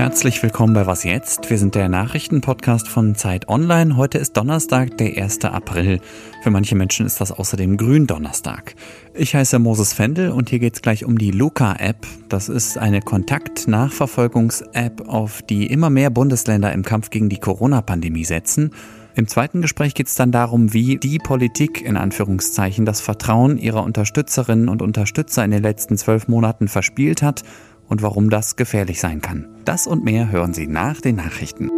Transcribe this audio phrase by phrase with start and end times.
[0.00, 1.50] Herzlich willkommen bei Was jetzt?
[1.50, 3.98] Wir sind der Nachrichtenpodcast von Zeit Online.
[3.98, 5.44] Heute ist Donnerstag, der 1.
[5.44, 6.00] April.
[6.42, 8.76] Für manche Menschen ist das außerdem Gründonnerstag.
[9.12, 12.06] Ich heiße Moses Fendel und hier geht es gleich um die Luca-App.
[12.30, 18.70] Das ist eine Kontakt-Nachverfolgungs-App, auf die immer mehr Bundesländer im Kampf gegen die Corona-Pandemie setzen.
[19.16, 23.84] Im zweiten Gespräch geht es dann darum, wie die Politik in Anführungszeichen das Vertrauen ihrer
[23.84, 27.42] Unterstützerinnen und Unterstützer in den letzten zwölf Monaten verspielt hat
[27.90, 29.46] und warum das gefährlich sein kann.
[29.66, 31.68] Das und mehr hören Sie nach den Nachrichten.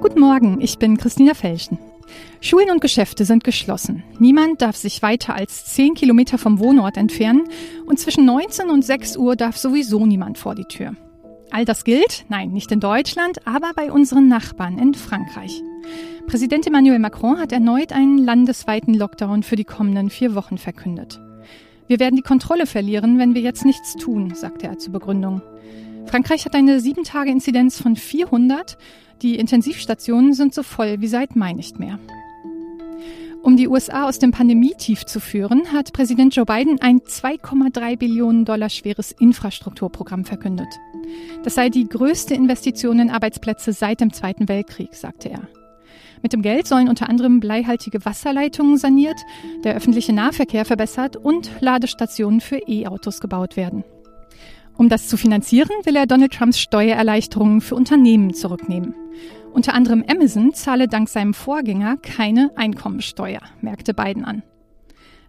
[0.00, 1.78] Guten Morgen, ich bin Christina Felschen.
[2.40, 4.04] Schulen und Geschäfte sind geschlossen.
[4.18, 7.48] Niemand darf sich weiter als 10 Kilometer vom Wohnort entfernen
[7.84, 10.94] und zwischen 19 und 6 Uhr darf sowieso niemand vor die Tür.
[11.50, 15.62] All das gilt, nein, nicht in Deutschland, aber bei unseren Nachbarn in Frankreich.
[16.26, 21.20] Präsident Emmanuel Macron hat erneut einen landesweiten Lockdown für die kommenden vier Wochen verkündet.
[21.88, 25.42] Wir werden die Kontrolle verlieren, wenn wir jetzt nichts tun, sagte er zur Begründung.
[26.06, 28.76] Frankreich hat eine 7-Tage-Inzidenz von 400.
[29.22, 31.98] Die Intensivstationen sind so voll wie seit Mai nicht mehr.
[33.42, 38.44] Um die USA aus dem Pandemietief zu führen, hat Präsident Joe Biden ein 2,3 Billionen
[38.44, 40.66] Dollar schweres Infrastrukturprogramm verkündet.
[41.44, 45.65] Das sei die größte Investition in Arbeitsplätze seit dem Zweiten Weltkrieg, sagte er.
[46.26, 49.14] Mit dem Geld sollen unter anderem bleihaltige Wasserleitungen saniert,
[49.62, 53.84] der öffentliche Nahverkehr verbessert und Ladestationen für E-Autos gebaut werden.
[54.76, 58.92] Um das zu finanzieren, will er Donald Trumps Steuererleichterungen für Unternehmen zurücknehmen.
[59.52, 64.42] Unter anderem Amazon zahle dank seinem Vorgänger keine Einkommensteuer, merkte Biden an.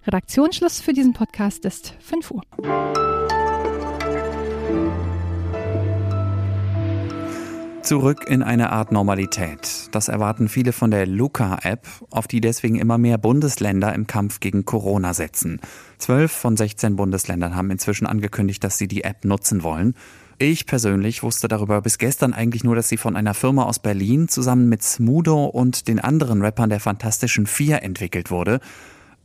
[0.08, 2.42] Redaktionsschluss für diesen Podcast ist 5 Uhr.
[7.88, 9.88] Zurück in eine Art Normalität.
[9.94, 14.66] Das erwarten viele von der Luca-App, auf die deswegen immer mehr Bundesländer im Kampf gegen
[14.66, 15.62] Corona setzen.
[15.98, 19.96] Zwölf von 16 Bundesländern haben inzwischen angekündigt, dass sie die App nutzen wollen.
[20.38, 24.28] Ich persönlich wusste darüber bis gestern eigentlich nur, dass sie von einer Firma aus Berlin
[24.28, 28.60] zusammen mit Smudo und den anderen Rappern der Fantastischen Vier entwickelt wurde.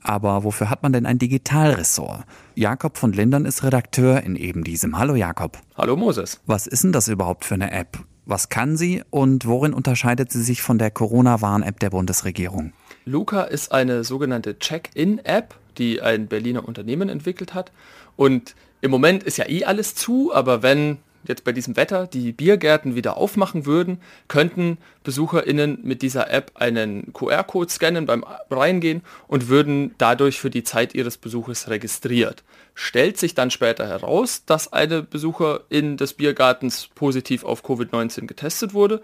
[0.05, 2.22] Aber wofür hat man denn ein Digitalressort?
[2.55, 4.99] Jakob von Lindern ist Redakteur in eben diesem.
[4.99, 5.59] Hallo Jakob.
[5.77, 6.41] Hallo Moses.
[6.47, 7.99] Was ist denn das überhaupt für eine App?
[8.25, 12.72] Was kann sie und worin unterscheidet sie sich von der Corona-Warn-App der Bundesregierung?
[13.05, 17.72] Luca ist eine sogenannte Check-in-App, die ein Berliner Unternehmen entwickelt hat.
[18.16, 22.33] Und im Moment ist ja eh alles zu, aber wenn jetzt bei diesem Wetter die
[22.33, 29.49] Biergärten wieder aufmachen würden, könnten BesucherInnen mit dieser App einen QR-Code scannen beim Reingehen und
[29.49, 32.43] würden dadurch für die Zeit ihres Besuches registriert.
[32.75, 39.03] Stellt sich dann später heraus, dass eine Besucherin des Biergartens positiv auf Covid-19 getestet wurde,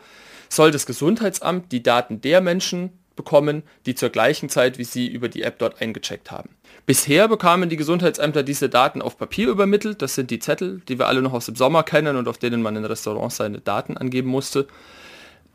[0.49, 5.29] soll das Gesundheitsamt die Daten der Menschen bekommen, die zur gleichen Zeit wie Sie über
[5.29, 6.49] die App dort eingecheckt haben.
[6.87, 10.01] Bisher bekamen die Gesundheitsämter diese Daten auf Papier übermittelt.
[10.01, 12.63] Das sind die Zettel, die wir alle noch aus dem Sommer kennen und auf denen
[12.63, 14.67] man in Restaurants seine Daten angeben musste.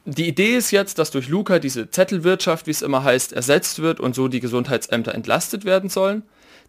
[0.05, 3.99] Die Idee ist jetzt, dass durch Luca diese Zettelwirtschaft, wie es immer heißt, ersetzt wird
[3.99, 6.23] und so die Gesundheitsämter entlastet werden sollen.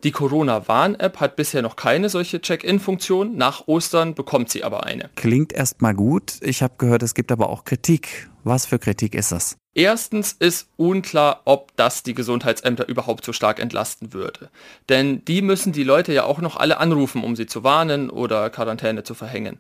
[0.05, 3.37] Die Corona-Warn-App hat bisher noch keine solche Check-in-Funktion.
[3.37, 5.11] Nach Ostern bekommt sie aber eine.
[5.16, 6.34] Klingt erstmal gut.
[6.43, 8.28] Ich habe gehört, es gibt aber auch Kritik.
[8.44, 9.56] Was für Kritik ist das?
[9.75, 14.50] Erstens ist unklar, ob das die Gesundheitsämter überhaupt so stark entlasten würde.
[14.88, 18.50] Denn die müssen die Leute ja auch noch alle anrufen, um sie zu warnen oder
[18.50, 19.59] Quarantäne zu verhängen.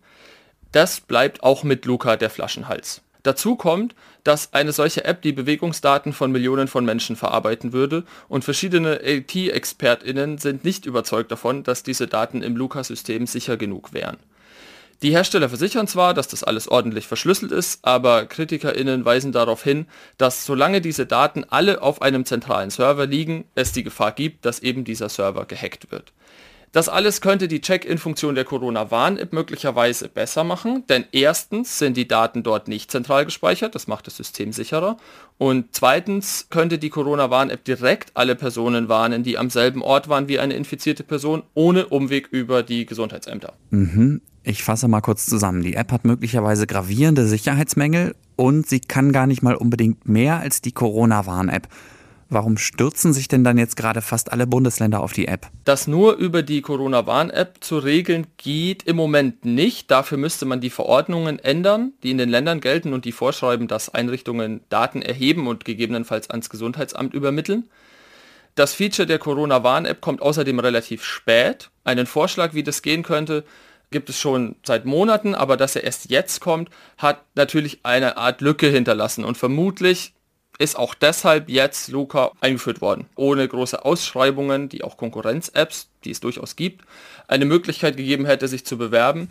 [0.70, 3.00] Das bleibt auch mit Luca der Flaschenhals.
[3.24, 8.44] Dazu kommt, dass eine solche App die Bewegungsdaten von Millionen von Menschen verarbeiten würde und
[8.44, 14.18] verschiedene IT-ExpertInnen sind nicht überzeugt davon, dass diese Daten im Luca-System sicher genug wären.
[15.02, 19.86] Die Hersteller versichern zwar, dass das alles ordentlich verschlüsselt ist, aber KritikerInnen weisen darauf hin,
[20.18, 24.60] dass solange diese Daten alle auf einem zentralen Server liegen, es die Gefahr gibt, dass
[24.60, 26.12] eben dieser Server gehackt wird.
[26.74, 32.42] Das alles könnte die Check-in-Funktion der Corona-Warn-App möglicherweise besser machen, denn erstens sind die Daten
[32.42, 34.96] dort nicht zentral gespeichert, das macht das System sicherer.
[35.38, 40.40] Und zweitens könnte die Corona-Warn-App direkt alle Personen warnen, die am selben Ort waren wie
[40.40, 43.52] eine infizierte Person, ohne Umweg über die Gesundheitsämter.
[43.70, 44.20] Mhm.
[44.42, 45.62] Ich fasse mal kurz zusammen.
[45.62, 50.60] Die App hat möglicherweise gravierende Sicherheitsmängel und sie kann gar nicht mal unbedingt mehr als
[50.60, 51.68] die Corona-Warn-App.
[52.34, 55.46] Warum stürzen sich denn dann jetzt gerade fast alle Bundesländer auf die App?
[55.64, 59.88] Das nur über die Corona-Warn-App zu regeln geht im Moment nicht.
[59.88, 63.88] Dafür müsste man die Verordnungen ändern, die in den Ländern gelten und die vorschreiben, dass
[63.88, 67.68] Einrichtungen Daten erheben und gegebenenfalls ans Gesundheitsamt übermitteln.
[68.56, 71.70] Das Feature der Corona-Warn-App kommt außerdem relativ spät.
[71.84, 73.44] Einen Vorschlag, wie das gehen könnte,
[73.92, 78.40] gibt es schon seit Monaten, aber dass er erst jetzt kommt, hat natürlich eine Art
[78.40, 80.14] Lücke hinterlassen und vermutlich
[80.58, 83.06] ist auch deshalb jetzt Luca eingeführt worden.
[83.16, 86.84] Ohne große Ausschreibungen, die auch Konkurrenz-Apps, die es durchaus gibt,
[87.26, 89.28] eine Möglichkeit gegeben hätte, sich zu bewerben.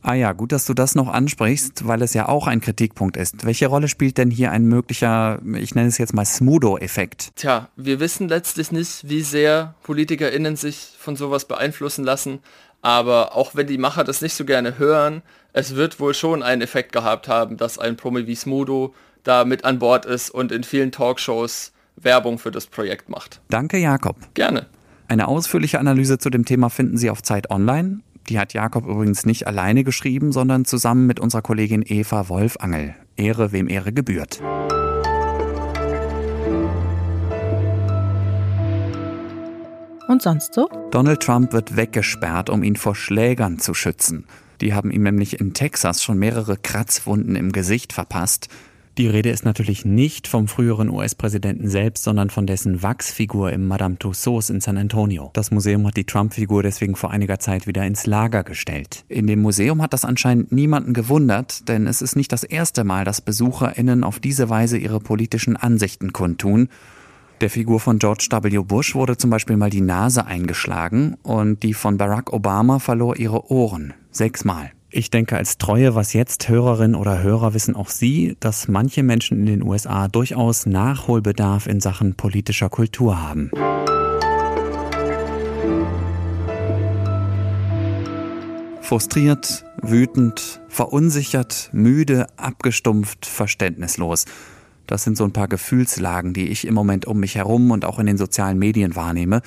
[0.00, 3.44] Ah ja, gut, dass du das noch ansprichst, weil es ja auch ein Kritikpunkt ist.
[3.44, 7.30] Welche Rolle spielt denn hier ein möglicher, ich nenne es jetzt mal Smudo-Effekt?
[7.34, 12.38] Tja, wir wissen letztlich nicht, wie sehr PolitikerInnen sich von sowas beeinflussen lassen.
[12.80, 15.22] Aber auch wenn die Macher das nicht so gerne hören,
[15.52, 19.64] es wird wohl schon einen Effekt gehabt haben, dass ein Promi wie Smudo da mit
[19.64, 23.40] an Bord ist und in vielen Talkshows Werbung für das Projekt macht.
[23.48, 24.16] Danke, Jakob.
[24.34, 24.66] Gerne.
[25.08, 28.00] Eine ausführliche Analyse zu dem Thema finden Sie auf Zeit Online.
[28.28, 32.94] Die hat Jakob übrigens nicht alleine geschrieben, sondern zusammen mit unserer Kollegin Eva Wolfangel.
[33.16, 34.40] Ehre, wem Ehre gebührt.
[40.08, 40.68] Und sonst so?
[40.90, 44.26] Donald Trump wird weggesperrt, um ihn vor Schlägern zu schützen.
[44.60, 48.48] Die haben ihm nämlich in Texas schon mehrere Kratzwunden im Gesicht verpasst.
[48.98, 53.96] Die Rede ist natürlich nicht vom früheren US-Präsidenten selbst, sondern von dessen Wachsfigur im Madame
[53.96, 55.30] Tussauds in San Antonio.
[55.34, 59.04] Das Museum hat die Trump-Figur deswegen vor einiger Zeit wieder ins Lager gestellt.
[59.06, 63.04] In dem Museum hat das anscheinend niemanden gewundert, denn es ist nicht das erste Mal,
[63.04, 66.68] dass BesucherInnen auf diese Weise ihre politischen Ansichten kundtun.
[67.40, 68.58] Der Figur von George W.
[68.64, 73.48] Bush wurde zum Beispiel mal die Nase eingeschlagen und die von Barack Obama verlor ihre
[73.52, 73.94] Ohren.
[74.10, 74.72] Sechsmal.
[74.90, 79.38] Ich denke, als treue Was jetzt Hörerin oder Hörer wissen auch Sie, dass manche Menschen
[79.38, 83.52] in den USA durchaus Nachholbedarf in Sachen politischer Kultur haben.
[88.80, 94.24] Frustriert, wütend, verunsichert, müde, abgestumpft, verständnislos.
[94.88, 97.98] Das sind so ein paar Gefühlslagen, die ich im Moment um mich herum und auch
[97.98, 99.42] in den sozialen Medien wahrnehme.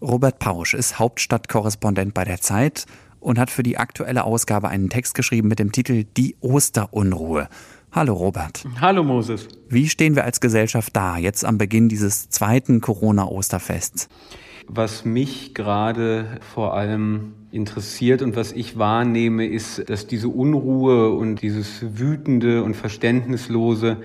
[0.00, 2.86] Robert Pausch ist Hauptstadtkorrespondent bei der Zeit
[3.18, 7.48] und hat für die aktuelle Ausgabe einen Text geschrieben mit dem Titel Die Osterunruhe.
[7.90, 8.64] Hallo Robert.
[8.80, 9.48] Hallo Moses.
[9.68, 14.08] Wie stehen wir als Gesellschaft da, jetzt am Beginn dieses zweiten Corona-Osterfests?
[14.68, 21.42] Was mich gerade vor allem interessiert und was ich wahrnehme, ist, dass diese Unruhe und
[21.42, 23.96] dieses Wütende und Verständnislose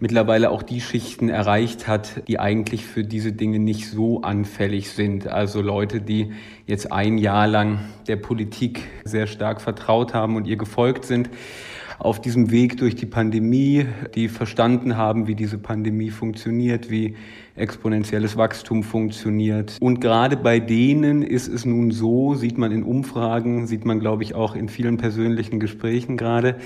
[0.00, 5.26] mittlerweile auch die Schichten erreicht hat, die eigentlich für diese Dinge nicht so anfällig sind.
[5.26, 6.32] Also Leute, die
[6.66, 11.30] jetzt ein Jahr lang der Politik sehr stark vertraut haben und ihr gefolgt sind
[11.98, 17.16] auf diesem Weg durch die Pandemie, die verstanden haben, wie diese Pandemie funktioniert, wie
[17.56, 19.76] exponentielles Wachstum funktioniert.
[19.80, 24.22] Und gerade bei denen ist es nun so, sieht man in Umfragen, sieht man, glaube
[24.22, 26.56] ich, auch in vielen persönlichen Gesprächen gerade,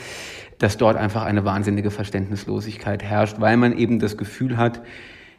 [0.62, 4.80] dass dort einfach eine wahnsinnige Verständnislosigkeit herrscht, weil man eben das Gefühl hat,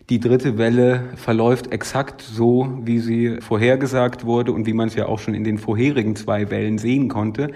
[0.09, 5.05] die dritte Welle verläuft exakt so, wie sie vorhergesagt wurde und wie man es ja
[5.05, 7.51] auch schon in den vorherigen zwei Wellen sehen konnte.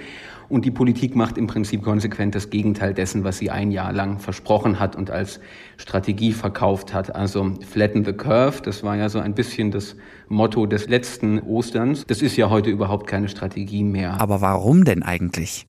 [0.49, 4.19] Und die Politik macht im Prinzip konsequent das Gegenteil dessen, was sie ein Jahr lang
[4.19, 5.41] versprochen hat und als
[5.75, 7.13] Strategie verkauft hat.
[7.13, 9.97] Also flatten the curve, das war ja so ein bisschen das
[10.29, 12.05] Motto des letzten Osterns.
[12.05, 14.21] Das ist ja heute überhaupt keine Strategie mehr.
[14.21, 15.67] Aber warum denn eigentlich?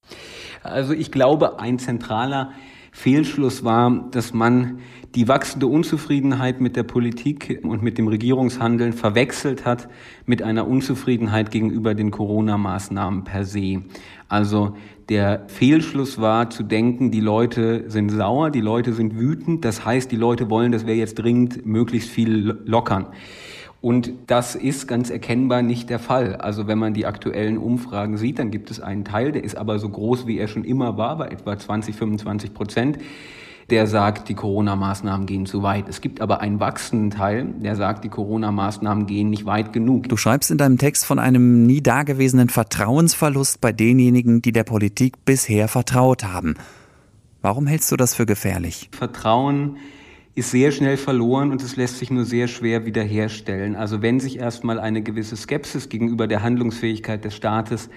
[0.62, 2.52] Also ich glaube, ein zentraler
[2.98, 4.80] Fehlschluss war, dass man
[5.14, 9.88] die wachsende Unzufriedenheit mit der Politik und mit dem Regierungshandeln verwechselt hat
[10.26, 13.82] mit einer Unzufriedenheit gegenüber den Corona-Maßnahmen per se.
[14.26, 14.74] Also
[15.08, 20.10] der Fehlschluss war zu denken, die Leute sind sauer, die Leute sind wütend, das heißt,
[20.10, 23.06] die Leute wollen, dass wir jetzt dringend möglichst viel lockern.
[23.80, 26.36] Und das ist ganz erkennbar nicht der Fall.
[26.36, 29.78] Also wenn man die aktuellen Umfragen sieht, dann gibt es einen Teil, der ist aber
[29.78, 32.98] so groß, wie er schon immer war, bei etwa 20, 25 Prozent,
[33.70, 35.88] der sagt, die Corona-Maßnahmen gehen zu weit.
[35.88, 40.08] Es gibt aber einen wachsenden Teil, der sagt, die Corona-Maßnahmen gehen nicht weit genug.
[40.08, 45.24] Du schreibst in deinem Text von einem nie dagewesenen Vertrauensverlust bei denjenigen, die der Politik
[45.24, 46.54] bisher vertraut haben.
[47.42, 48.88] Warum hältst du das für gefährlich?
[48.92, 49.76] Vertrauen
[50.38, 53.76] ist sehr schnell verloren und es lässt sich nur sehr schwer wiederherstellen.
[53.76, 57.90] Also wenn sich erstmal eine gewisse Skepsis gegenüber der Handlungsfähigkeit des Staates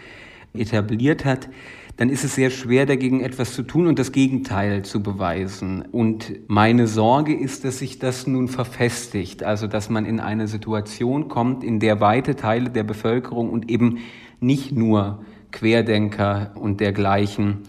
[0.54, 1.50] etabliert hat,
[1.98, 5.84] dann ist es sehr schwer dagegen etwas zu tun und das Gegenteil zu beweisen.
[5.92, 11.28] Und meine Sorge ist, dass sich das nun verfestigt, also dass man in eine Situation
[11.28, 14.00] kommt, in der weite Teile der Bevölkerung und eben
[14.40, 17.60] nicht nur Querdenker und dergleichen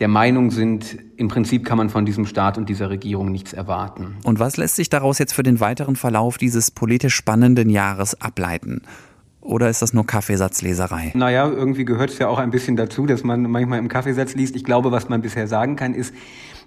[0.00, 4.16] der Meinung sind, im Prinzip kann man von diesem Staat und dieser Regierung nichts erwarten.
[4.24, 8.82] Und was lässt sich daraus jetzt für den weiteren Verlauf dieses politisch spannenden Jahres ableiten?
[9.42, 11.12] Oder ist das nur Kaffeesatzleserei?
[11.14, 14.56] Naja, irgendwie gehört es ja auch ein bisschen dazu, dass man manchmal im Kaffeesatz liest.
[14.56, 16.14] Ich glaube, was man bisher sagen kann, ist,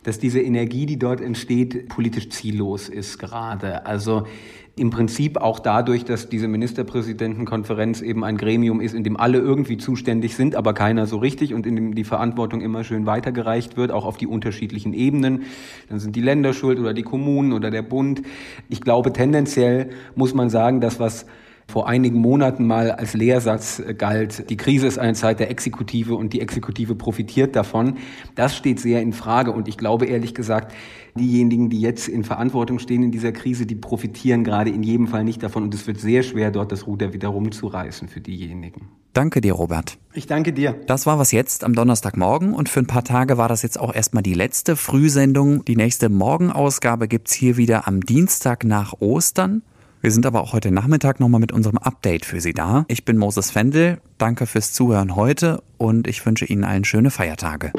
[0.03, 3.85] dass diese Energie, die dort entsteht, politisch ziellos ist gerade.
[3.85, 4.27] Also
[4.75, 9.77] im Prinzip auch dadurch, dass diese Ministerpräsidentenkonferenz eben ein Gremium ist, in dem alle irgendwie
[9.77, 13.91] zuständig sind, aber keiner so richtig und in dem die Verantwortung immer schön weitergereicht wird,
[13.91, 15.43] auch auf die unterschiedlichen Ebenen.
[15.89, 18.23] Dann sind die Länder schuld oder die Kommunen oder der Bund.
[18.67, 21.27] Ich glaube, tendenziell muss man sagen, dass was
[21.67, 26.33] vor einigen Monaten mal als Lehrsatz galt, die Krise ist eine Zeit der Exekutive und
[26.33, 27.97] die Exekutive profitiert davon.
[28.35, 30.73] Das steht sehr in Frage und ich glaube ehrlich gesagt,
[31.15, 35.23] diejenigen, die jetzt in Verantwortung stehen in dieser Krise, die profitieren gerade in jedem Fall
[35.23, 38.89] nicht davon und es wird sehr schwer, dort das Ruder wieder rumzureißen für diejenigen.
[39.13, 39.99] Danke dir, Robert.
[40.13, 40.75] Ich danke dir.
[40.87, 43.93] Das war was jetzt am Donnerstagmorgen und für ein paar Tage war das jetzt auch
[43.93, 45.63] erstmal die letzte Frühsendung.
[45.65, 49.61] Die nächste Morgenausgabe gibt's hier wieder am Dienstag nach Ostern.
[50.03, 52.83] Wir sind aber auch heute Nachmittag nochmal mit unserem Update für Sie da.
[52.89, 54.01] Ich bin Moses Fendel.
[54.17, 57.71] Danke fürs Zuhören heute und ich wünsche Ihnen allen schöne Feiertage.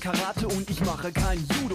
[0.00, 1.70] Karate und ich mache kein Judo.